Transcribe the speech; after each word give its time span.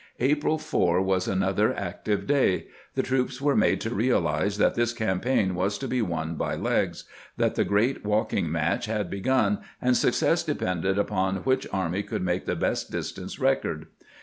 April 0.19 0.57
4 0.57 0.99
was 0.99 1.27
another 1.27 1.75
active 1.77 2.25
day; 2.25 2.65
the 2.95 3.03
troops 3.03 3.39
were 3.39 3.55
made 3.55 3.79
to 3.81 3.91
realize 3.93 4.57
that 4.57 4.73
this 4.73 4.93
campaign 4.93 5.53
was 5.53 5.77
to 5.77 5.87
be 5.87 6.01
won 6.01 6.33
by 6.33 6.55
legs; 6.55 7.03
that 7.37 7.53
the 7.53 7.63
great 7.63 8.03
walking 8.03 8.51
match 8.51 8.87
had 8.87 9.11
begun, 9.11 9.59
and 9.79 9.95
success 9.95 10.43
depended 10.43 10.97
upon 10.97 11.35
which 11.43 11.67
army 11.71 12.01
could 12.01 12.23
make 12.23 12.47
the 12.47 12.55
best 12.55 12.89
distance 12.89 13.37
record. 13.37 13.85